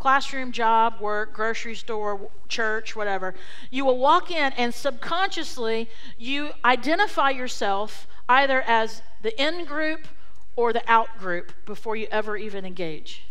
[0.00, 3.34] classroom, job, work, grocery store, church, whatever.
[3.70, 10.08] You will walk in and subconsciously you identify yourself either as the in group
[10.56, 13.24] or the out group before you ever even engage.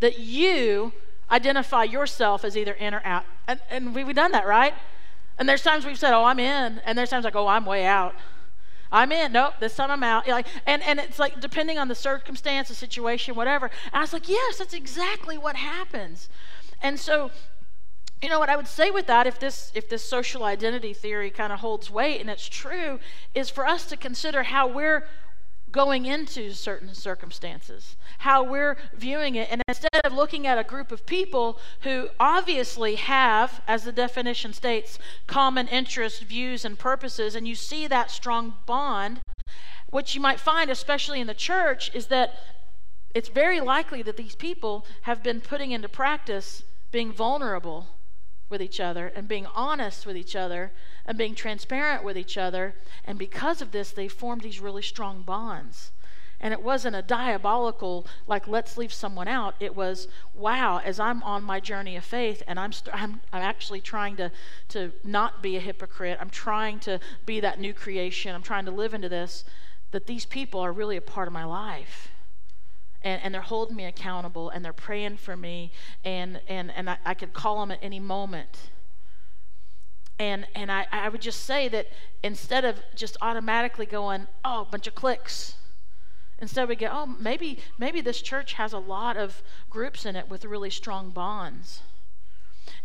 [0.00, 0.92] That you
[1.30, 3.24] identify yourself as either in or out.
[3.46, 4.74] And, and we've done that, right?
[5.38, 6.80] And there's times we've said, oh, I'm in.
[6.84, 8.14] And there's times like, oh, I'm way out.
[8.90, 9.32] I'm in.
[9.32, 10.26] Nope, this time I'm out.
[10.26, 13.66] Like, and, and it's like depending on the circumstance, the situation, whatever.
[13.86, 16.28] And I was like, yes, that's exactly what happens.
[16.80, 17.30] And so,
[18.22, 21.30] you know what I would say with that, if this if this social identity theory
[21.30, 22.98] kind of holds weight and it's true,
[23.34, 25.06] is for us to consider how we're
[25.70, 29.48] going into certain circumstances, how we're viewing it.
[29.50, 34.52] And instead of looking at a group of people who obviously have, as the definition
[34.52, 39.20] states, common interests, views, and purposes, and you see that strong bond,
[39.90, 42.34] what you might find, especially in the church, is that
[43.14, 47.86] it's very likely that these people have been putting into practice being vulnerable
[48.48, 50.72] with each other and being honest with each other
[51.04, 52.74] and being transparent with each other.
[53.04, 55.92] And because of this, they formed these really strong bonds.
[56.40, 59.56] And it wasn't a diabolical, like, let's leave someone out.
[59.58, 63.42] It was, wow, as I'm on my journey of faith and I'm, st- I'm, I'm
[63.42, 64.30] actually trying to,
[64.68, 68.70] to not be a hypocrite, I'm trying to be that new creation, I'm trying to
[68.70, 69.44] live into this,
[69.90, 72.08] that these people are really a part of my life
[73.02, 75.72] and, and they're holding me accountable and they're praying for me
[76.04, 78.70] and and and I, I could call them at any moment
[80.18, 81.88] and and I, I would just say that
[82.22, 85.54] instead of just automatically going oh a bunch of cliques
[86.40, 90.28] Instead, we go, oh, maybe, maybe this church has a lot of groups in it
[90.28, 91.82] with really strong bonds.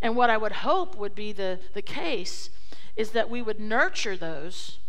[0.02, 2.50] And what I would hope would be the, the case
[2.96, 4.80] is that we would nurture those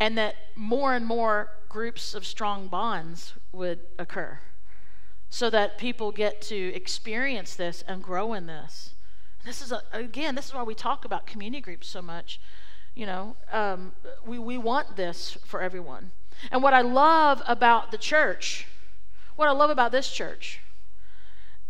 [0.00, 4.40] and that more and more groups of strong bonds would occur
[5.30, 8.94] so that people get to experience this and grow in this.
[9.44, 12.40] This is, a, again, this is why we talk about community groups so much.
[12.94, 13.92] You know, um,
[14.26, 16.10] we, we want this for everyone.
[16.50, 18.66] And what I love about the church,
[19.36, 20.60] what I love about this church,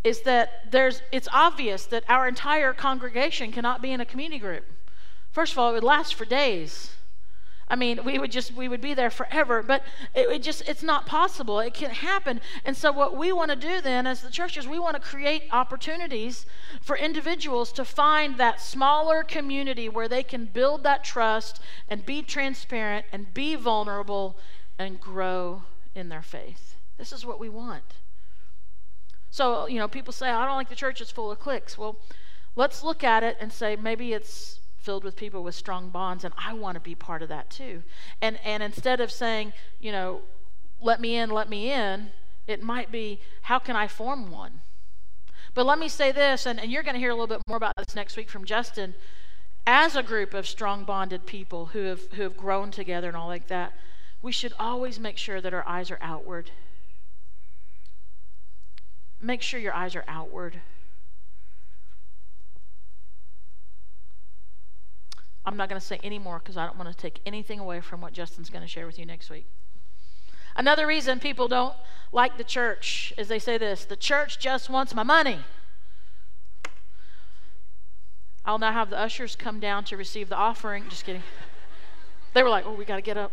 [0.04, 4.64] is that there's, it's obvious that our entire congregation cannot be in a community group.
[5.32, 6.92] First of all, it would last for days.
[7.70, 9.82] I mean, we would just we would be there forever, but
[10.14, 11.60] it, it just it's not possible.
[11.60, 12.40] It can't happen.
[12.64, 15.02] And so what we want to do then as the church is we want to
[15.02, 16.46] create opportunities
[16.80, 22.22] for individuals to find that smaller community where they can build that trust and be
[22.22, 24.36] transparent and be vulnerable
[24.78, 25.62] and grow
[25.94, 26.76] in their faith.
[26.96, 27.94] This is what we want.
[29.30, 31.76] So, you know, people say, I don't like the church, it's full of cliques.
[31.76, 31.98] Well,
[32.56, 36.32] let's look at it and say maybe it's filled with people with strong bonds, and
[36.38, 37.82] I want to be part of that too.
[38.22, 40.22] And, and instead of saying, you know,
[40.80, 42.08] let me in, let me in,
[42.46, 44.62] it might be, how can I form one?
[45.52, 47.58] But let me say this, and, and you're going to hear a little bit more
[47.58, 48.94] about this next week from Justin.
[49.66, 53.28] As a group of strong bonded people who have, who have grown together and all
[53.28, 53.74] like that,
[54.22, 56.50] we should always make sure that our eyes are outward.
[59.20, 60.62] Make sure your eyes are outward.
[65.48, 67.80] I'm not going to say any more because I don't want to take anything away
[67.80, 69.46] from what Justin's going to share with you next week.
[70.54, 71.74] Another reason people don't
[72.12, 75.38] like the church is they say this the church just wants my money.
[78.44, 80.84] I'll now have the ushers come down to receive the offering.
[80.90, 81.22] Just kidding.
[82.34, 83.32] They were like, oh, we got to get up.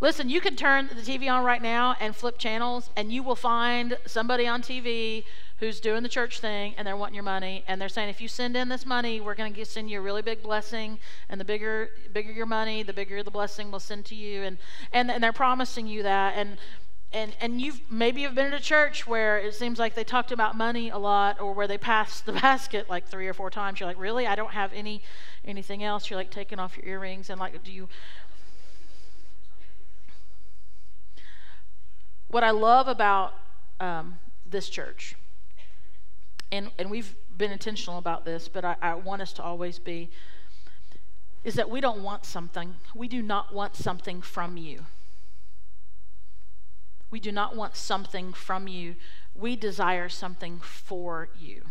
[0.00, 3.36] Listen, you can turn the TV on right now and flip channels, and you will
[3.36, 5.22] find somebody on TV
[5.62, 8.26] who's doing the church thing and they're wanting your money and they're saying if you
[8.26, 10.98] send in this money we're going to send you a really big blessing
[11.28, 14.58] and the bigger bigger your money the bigger the blessing we'll send to you and
[14.92, 16.56] and, and they're promising you that and
[17.12, 20.32] and and you've maybe you've been in a church where it seems like they talked
[20.32, 23.78] about money a lot or where they passed the basket like three or four times.
[23.78, 24.26] You're like really?
[24.26, 25.00] I don't have any
[25.44, 26.10] anything else?
[26.10, 27.88] You're like taking off your earrings and like do you
[32.26, 33.34] what I love about
[33.78, 35.14] um, this church,
[36.52, 40.10] and, and we've been intentional about this, but I, I want us to always be,
[41.42, 42.74] is that we don't want something.
[42.94, 44.84] We do not want something from you.
[47.10, 48.96] We do not want something from you.
[49.34, 51.62] We desire something for you.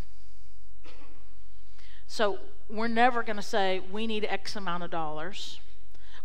[2.08, 2.39] So
[2.70, 5.60] we're never going to say, we need X amount of dollars.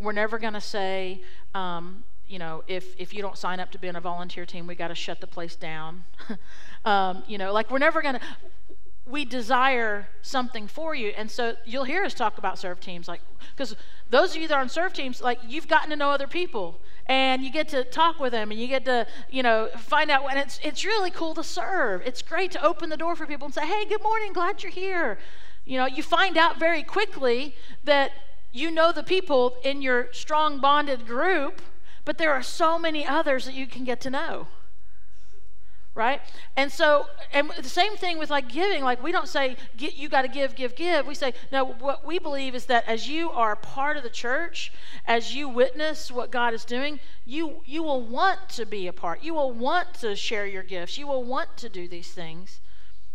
[0.00, 1.22] We're never going to say,
[1.54, 4.66] um, you know, if, if you don't sign up to be on a volunteer team,
[4.66, 6.04] we got to shut the place down.
[6.84, 8.20] um, you know, like we're never going to,
[9.08, 11.08] we desire something for you.
[11.16, 13.20] And so you'll hear us talk about serve teams, like,
[13.54, 13.76] because
[14.10, 16.80] those of you that are on serve teams, like, you've gotten to know other people
[17.06, 20.28] and you get to talk with them and you get to, you know, find out.
[20.28, 22.02] And it's, it's really cool to serve.
[22.04, 24.72] It's great to open the door for people and say, hey, good morning, glad you're
[24.72, 25.18] here.
[25.64, 28.10] You know, you find out very quickly that
[28.52, 31.60] you know the people in your strong bonded group
[32.06, 34.46] but there are so many others that you can get to know.
[35.94, 36.20] Right?
[36.56, 38.84] And so, and the same thing with like giving.
[38.84, 41.06] Like, we don't say, you got to give, give, give.
[41.06, 44.72] We say, no, what we believe is that as you are part of the church,
[45.06, 49.22] as you witness what God is doing, you, you will want to be a part.
[49.22, 50.98] You will want to share your gifts.
[50.98, 52.60] You will want to do these things,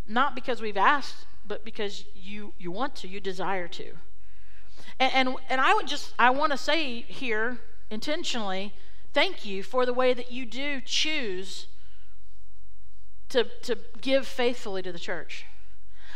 [0.07, 3.91] not because we've asked, but because you, you want to, you desire to.
[4.99, 7.59] And, and, and I would just, I want to say here
[7.91, 8.73] intentionally,
[9.13, 11.67] thank you for the way that you do choose
[13.29, 15.45] to, to give faithfully to the church.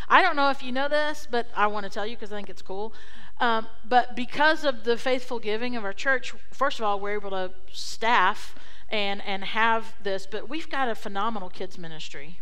[0.08, 2.36] I don't know if you know this, but I want to tell you because I
[2.36, 2.94] think it's cool.
[3.40, 7.32] Um, but because of the faithful giving of our church, first of all, we're able
[7.32, 8.56] to staff
[8.90, 12.40] and, and have this, but we've got a phenomenal kids ministry.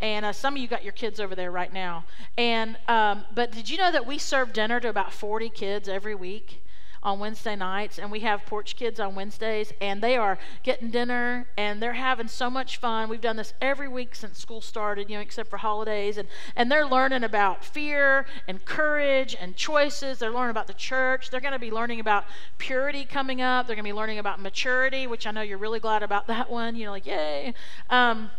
[0.00, 2.04] And uh, some of you got your kids over there right now.
[2.36, 6.14] And um, but did you know that we serve dinner to about 40 kids every
[6.14, 6.63] week?
[7.04, 11.46] On Wednesday nights, and we have Porch Kids on Wednesdays, and they are getting dinner
[11.58, 13.08] and they're having so much fun.
[13.08, 16.72] We've done this every week since school started, you know, except for holidays, and, and
[16.72, 20.18] they're learning about fear and courage and choices.
[20.18, 21.30] They're learning about the church.
[21.30, 22.24] They're going to be learning about
[22.58, 23.66] purity coming up.
[23.66, 26.50] They're going to be learning about maturity, which I know you're really glad about that
[26.50, 26.74] one.
[26.74, 27.54] You know, like, yay.
[27.90, 28.30] Um,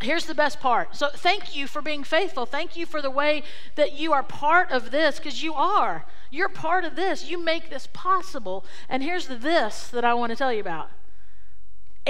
[0.00, 0.94] Here's the best part.
[0.94, 2.46] So, thank you for being faithful.
[2.46, 3.42] Thank you for the way
[3.74, 6.04] that you are part of this, because you are.
[6.30, 7.28] You're part of this.
[7.28, 8.64] You make this possible.
[8.88, 10.90] And here's the this that I want to tell you about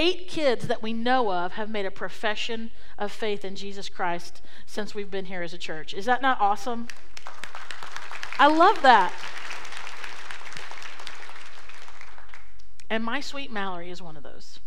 [0.00, 4.40] Eight kids that we know of have made a profession of faith in Jesus Christ
[4.64, 5.92] since we've been here as a church.
[5.92, 6.86] Is that not awesome?
[8.38, 9.12] I love that.
[12.88, 14.60] And my sweet Mallory is one of those.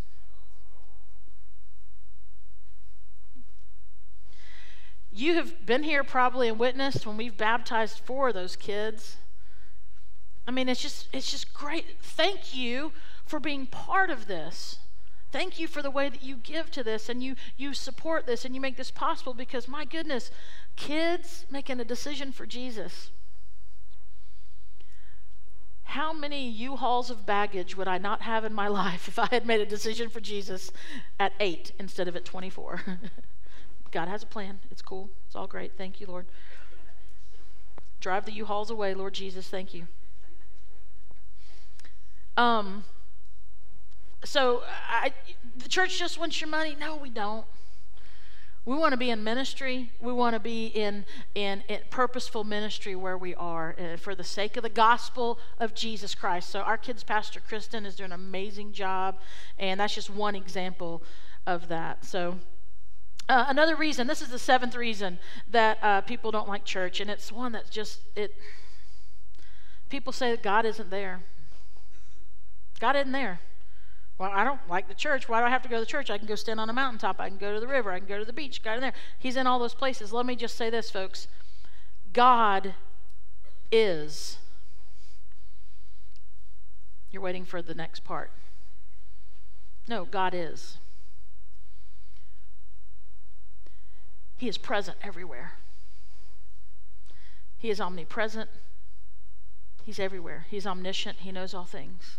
[5.13, 9.15] You have been here probably and witnessed when we've baptized four of those kids.
[10.47, 11.85] I mean, it's just it's just great.
[12.01, 12.93] Thank you
[13.25, 14.79] for being part of this.
[15.31, 18.43] Thank you for the way that you give to this and you you support this
[18.43, 20.31] and you make this possible because my goodness,
[20.75, 23.11] kids making a decision for Jesus.
[25.83, 29.45] How many U-Hauls of baggage would I not have in my life if I had
[29.45, 30.71] made a decision for Jesus
[31.19, 32.81] at 8 instead of at 24?
[33.91, 34.59] God has a plan.
[34.71, 35.09] It's cool.
[35.27, 35.73] It's all great.
[35.77, 36.27] Thank you, Lord.
[37.99, 39.49] Drive the U-Hauls away, Lord Jesus.
[39.49, 39.87] Thank you.
[42.37, 42.83] Um,
[44.23, 45.13] so I,
[45.57, 46.75] the church just wants your money.
[46.79, 47.45] No, we don't.
[48.63, 49.91] We want to be in ministry.
[49.99, 54.23] We want to be in, in, in purposeful ministry where we are uh, for the
[54.23, 56.49] sake of the gospel of Jesus Christ.
[56.49, 59.17] So, our kids' pastor, Kristen, is doing an amazing job,
[59.57, 61.01] and that's just one example
[61.47, 62.05] of that.
[62.05, 62.37] So,
[63.27, 65.17] uh, another reason, this is the seventh reason
[65.49, 68.35] that uh, people don't like church, and it's one that's just, it.
[69.89, 71.21] people say that God isn't there.
[72.81, 73.39] God isn't there.
[74.17, 75.29] Well, I don't like the church.
[75.29, 76.09] Why do I have to go to the church?
[76.09, 77.19] I can go stand on a mountaintop.
[77.19, 77.91] I can go to the river.
[77.91, 78.63] I can go to the beach.
[78.63, 78.93] God in there.
[79.19, 80.11] He's in all those places.
[80.11, 81.27] Let me just say this, folks.
[82.11, 82.73] God
[83.71, 84.39] is.
[87.11, 88.31] You're waiting for the next part.
[89.87, 90.77] No, God is.
[94.37, 95.53] He is present everywhere.
[97.59, 98.49] He is omnipresent.
[99.83, 100.47] He's everywhere.
[100.49, 101.19] He's omniscient.
[101.19, 102.17] He knows all things.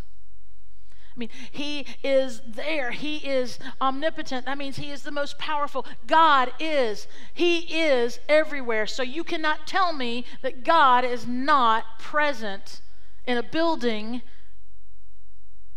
[1.14, 2.90] I mean, He is there.
[2.90, 4.46] He is omnipotent.
[4.46, 5.86] That means He is the most powerful.
[6.06, 7.06] God is.
[7.34, 8.86] He is everywhere.
[8.86, 12.80] So you cannot tell me that God is not present
[13.26, 14.22] in a building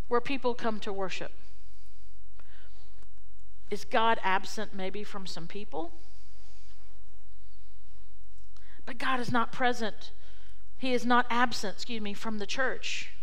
[0.07, 1.31] where people come to worship.
[3.71, 5.91] Is God absent maybe from some people?
[8.86, 10.11] But God is not present.
[10.77, 13.14] He is not absent, excuse me, from the church.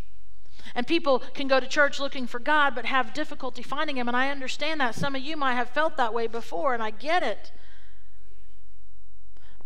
[0.74, 4.08] And people can go to church looking for God but have difficulty finding Him.
[4.08, 4.94] And I understand that.
[4.94, 7.52] Some of you might have felt that way before, and I get it.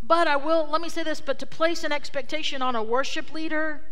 [0.02, 3.32] But I will, let me say this, but to place an expectation on a worship
[3.32, 3.82] leader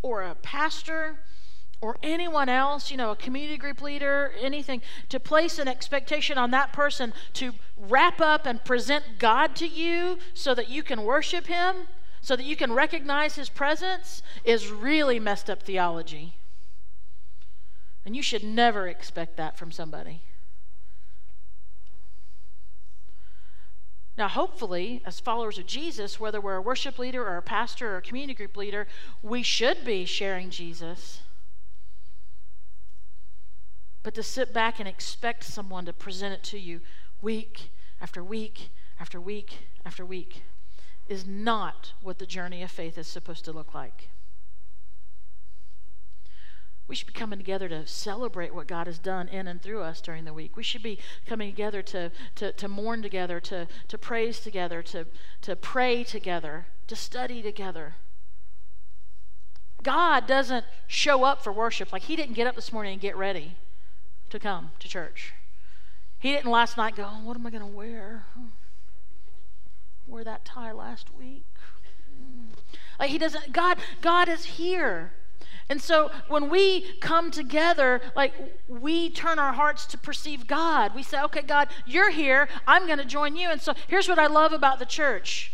[0.00, 1.18] or a pastor
[1.80, 6.50] or anyone else, you know, a community group leader, anything, to place an expectation on
[6.52, 11.46] that person to wrap up and present God to you so that you can worship
[11.48, 11.88] Him
[12.26, 16.34] so that you can recognize his presence is really messed up theology.
[18.04, 20.22] And you should never expect that from somebody.
[24.18, 27.98] Now, hopefully, as followers of Jesus, whether we're a worship leader or a pastor or
[27.98, 28.88] a community group leader,
[29.22, 31.20] we should be sharing Jesus.
[34.02, 36.80] But to sit back and expect someone to present it to you
[37.22, 37.70] week
[38.00, 40.42] after week after week after week
[41.08, 44.08] is not what the journey of faith is supposed to look like.
[46.88, 50.00] We should be coming together to celebrate what God has done in and through us
[50.00, 50.56] during the week.
[50.56, 55.06] We should be coming together to, to, to mourn together, to, to praise together, to,
[55.42, 57.96] to pray together, to study together.
[59.82, 61.92] God doesn't show up for worship.
[61.92, 63.56] Like, He didn't get up this morning and get ready
[64.30, 65.32] to come to church.
[66.18, 68.26] He didn't last night go, oh, What am I going to wear?
[70.06, 71.44] Wore that tie last week.
[72.12, 72.48] Mm.
[72.98, 75.12] Like he doesn't, God, God is here.
[75.68, 78.32] And so when we come together, like
[78.68, 80.94] we turn our hearts to perceive God.
[80.94, 82.48] We say, okay, God, you're here.
[82.66, 83.50] I'm going to join you.
[83.50, 85.52] And so here's what I love about the church.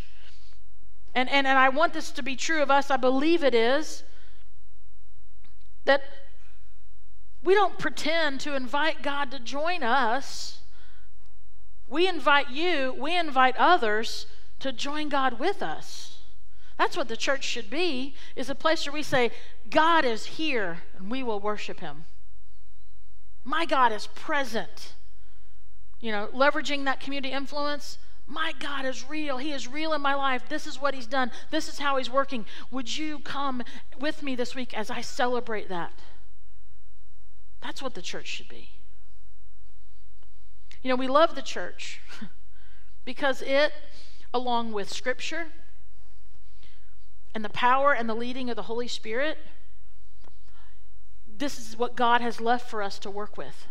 [1.14, 2.90] And, and, and I want this to be true of us.
[2.90, 4.02] I believe it is.
[5.84, 6.02] That
[7.42, 10.58] we don't pretend to invite God to join us.
[11.88, 14.26] We invite you, we invite others
[14.62, 16.18] to join God with us.
[16.78, 19.30] That's what the church should be, is a place where we say,
[19.68, 22.04] God is here and we will worship him.
[23.44, 24.94] My God is present.
[26.00, 27.98] You know, leveraging that community influence.
[28.26, 29.38] My God is real.
[29.38, 30.48] He is real in my life.
[30.48, 31.32] This is what He's done.
[31.50, 32.46] This is how He's working.
[32.70, 33.64] Would you come
[34.00, 35.92] with me this week as I celebrate that?
[37.60, 38.70] That's what the church should be.
[40.82, 42.00] You know, we love the church
[43.04, 43.72] because it
[44.34, 45.46] along with Scripture
[47.34, 49.38] and the power and the leading of the Holy Spirit,
[51.38, 53.66] this is what God has left for us to work with.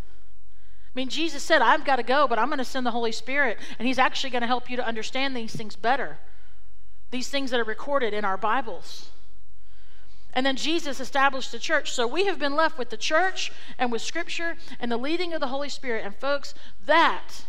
[0.93, 3.13] I mean, Jesus said, I've got to go, but I'm going to send the Holy
[3.13, 6.17] Spirit, and He's actually going to help you to understand these things better.
[7.11, 9.09] These things that are recorded in our Bibles.
[10.33, 11.91] And then Jesus established the church.
[11.91, 15.41] So we have been left with the church and with Scripture and the leading of
[15.41, 16.05] the Holy Spirit.
[16.05, 16.53] And folks,
[16.85, 17.45] that,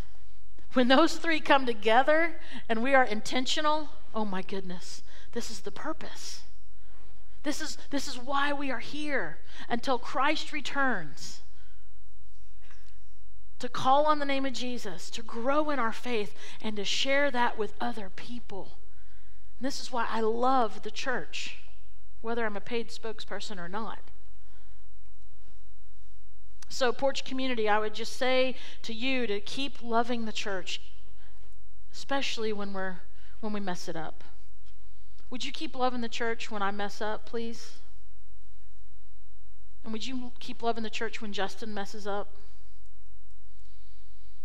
[0.75, 5.03] when those three come together and we are intentional, oh my goodness,
[5.33, 6.43] this is the purpose.
[7.43, 11.41] This is, this is why we are here until Christ returns.
[13.59, 17.31] To call on the name of Jesus, to grow in our faith, and to share
[17.31, 18.79] that with other people.
[19.59, 21.59] And this is why I love the church
[22.23, 23.99] whether I'm a paid spokesperson or not.
[26.73, 30.81] So, Porch Community, I would just say to you to keep loving the church,
[31.93, 33.01] especially when we're
[33.41, 34.25] when we mess it up.
[35.29, 37.73] Would you keep loving the church when I mess up, please?
[39.85, 42.29] And would you keep loving the church when Justin messes up?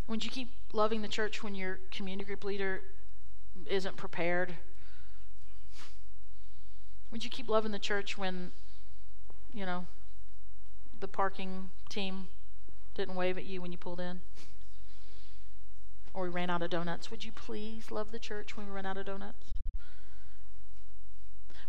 [0.07, 2.81] Would you keep loving the church when your community group leader
[3.69, 4.55] isn't prepared
[7.11, 8.51] would you keep loving the church when,
[9.53, 9.85] you know,
[10.99, 12.27] the parking team
[12.95, 14.21] didn't wave at you when you pulled in?
[16.13, 17.11] Or we ran out of donuts.
[17.11, 19.53] Would you please love the church when we ran out of donuts?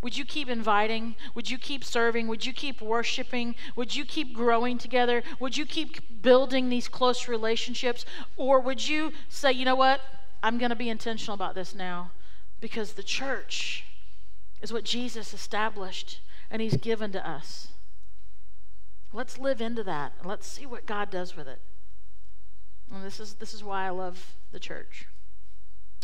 [0.01, 1.17] Would you keep inviting?
[1.35, 2.29] Would you keep serving?
[2.29, 3.57] Would you keep worshiping?
[3.75, 5.23] Would you keep growing together?
[5.41, 8.05] Would you keep building these close relationships?
[8.37, 10.01] Or would you say, you know what?
[10.43, 12.13] I'm going to be intentional about this now
[12.61, 13.85] because the church
[14.63, 17.69] is what Jesus established and He's given to us.
[19.13, 21.61] Let's live into that let's see what God does with it.
[22.93, 25.07] And this is, this is why I love the church.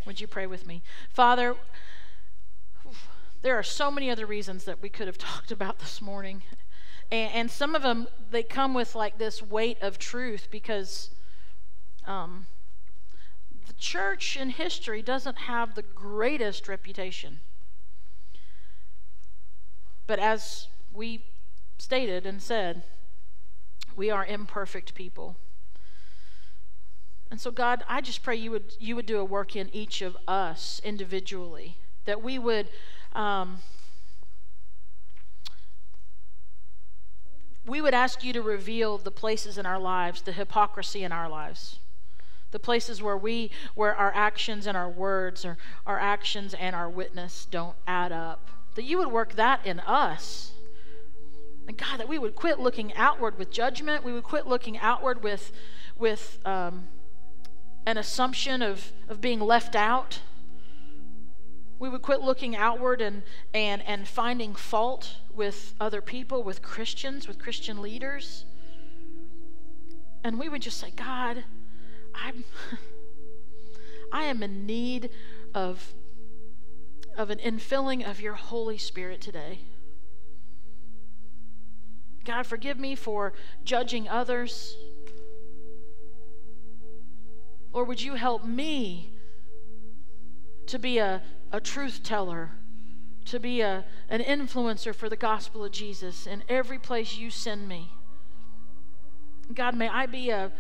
[0.07, 0.83] Would you pray with me?
[1.11, 1.57] Father,
[3.43, 6.43] there are so many other reasons that we could have talked about this morning.
[7.11, 11.11] And, and some of them, they come with like this weight of truth because
[12.07, 12.47] um,
[13.67, 17.41] the church in history doesn't have the greatest reputation.
[20.07, 21.25] But as we
[21.85, 22.83] stated and said,
[23.95, 25.37] we are imperfect people.
[27.31, 30.03] And so, God, I just pray you would, you would do a work in each
[30.03, 31.77] of us individually,
[32.07, 32.69] that we would.
[33.13, 33.59] Um,
[37.67, 41.29] we would ask you to reveal the places in our lives, the hypocrisy in our
[41.29, 41.79] lives,
[42.51, 45.57] the places where we, where our actions and our words, or
[45.87, 50.53] our actions and our witness don't add up that you would work that in us.
[51.67, 54.05] And God, that we would quit looking outward with judgment.
[54.05, 55.53] We would quit looking outward with,
[55.99, 56.89] with um,
[57.87, 60.21] an assumption of, of being left out.
[61.79, 67.27] We would quit looking outward and, and, and finding fault with other people, with Christians,
[67.27, 68.45] with Christian leaders.
[70.23, 71.45] And we would just say, God,
[72.15, 72.45] I'm,
[74.13, 75.11] I am in need
[75.55, 75.95] of
[77.17, 79.61] of an infilling of your Holy Spirit today.
[82.25, 83.33] God, forgive me for
[83.65, 84.77] judging others.
[87.73, 89.13] Or would you help me
[90.67, 91.23] to be a,
[91.53, 92.53] a truth teller,
[93.27, 97.69] to be a, an influencer for the gospel of Jesus in every place you send
[97.69, 97.91] me?
[99.53, 100.53] God, may I be a,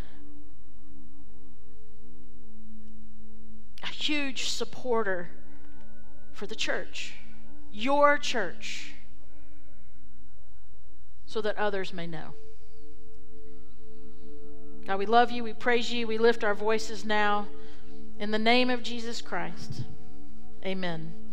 [3.82, 5.30] a huge supporter
[6.32, 7.14] for the church,
[7.72, 8.93] your church,
[11.26, 12.34] so that others may know.
[14.86, 15.42] God, we love you.
[15.42, 16.06] We praise you.
[16.06, 17.48] We lift our voices now
[18.18, 19.82] in the name of Jesus Christ.
[20.64, 21.23] Amen.